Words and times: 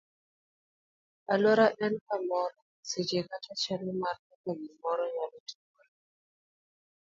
Aluora 1.33 1.67
en 1.85 1.93
kamoro, 2.07 2.59
seche 2.89 3.19
kata 3.29 3.51
chalo 3.61 3.91
mar 4.01 4.17
kaka 4.27 4.51
gimoro 4.61 5.03
nyalo 5.15 5.37
timore. 5.47 5.91